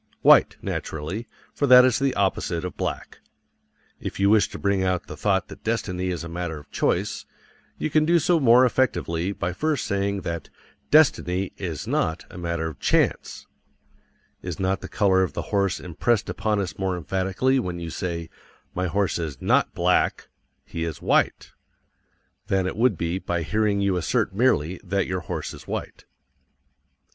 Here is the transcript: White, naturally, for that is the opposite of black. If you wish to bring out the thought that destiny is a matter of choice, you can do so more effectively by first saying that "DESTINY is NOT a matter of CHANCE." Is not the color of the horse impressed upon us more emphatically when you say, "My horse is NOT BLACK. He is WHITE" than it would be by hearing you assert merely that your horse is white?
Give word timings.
White, 0.23 0.57
naturally, 0.63 1.27
for 1.53 1.67
that 1.67 1.85
is 1.85 1.99
the 1.99 2.15
opposite 2.15 2.65
of 2.65 2.75
black. 2.75 3.19
If 3.99 4.19
you 4.19 4.31
wish 4.31 4.49
to 4.49 4.57
bring 4.57 4.83
out 4.83 5.05
the 5.05 5.15
thought 5.15 5.47
that 5.49 5.63
destiny 5.63 6.07
is 6.07 6.23
a 6.23 6.27
matter 6.27 6.57
of 6.57 6.71
choice, 6.71 7.25
you 7.77 7.91
can 7.91 8.03
do 8.03 8.17
so 8.17 8.39
more 8.39 8.65
effectively 8.65 9.31
by 9.31 9.53
first 9.53 9.85
saying 9.85 10.21
that 10.21 10.49
"DESTINY 10.89 11.53
is 11.57 11.85
NOT 11.87 12.25
a 12.31 12.37
matter 12.39 12.65
of 12.67 12.79
CHANCE." 12.79 13.45
Is 14.41 14.59
not 14.59 14.81
the 14.81 14.87
color 14.89 15.21
of 15.21 15.33
the 15.33 15.53
horse 15.53 15.79
impressed 15.79 16.29
upon 16.29 16.59
us 16.59 16.79
more 16.79 16.97
emphatically 16.97 17.59
when 17.59 17.77
you 17.77 17.91
say, 17.91 18.27
"My 18.73 18.87
horse 18.87 19.19
is 19.19 19.39
NOT 19.39 19.75
BLACK. 19.75 20.29
He 20.65 20.83
is 20.83 20.99
WHITE" 20.99 21.51
than 22.47 22.65
it 22.65 22.75
would 22.75 22.97
be 22.97 23.19
by 23.19 23.43
hearing 23.43 23.81
you 23.81 23.97
assert 23.97 24.33
merely 24.33 24.79
that 24.83 25.05
your 25.05 25.19
horse 25.19 25.53
is 25.53 25.67
white? 25.67 26.05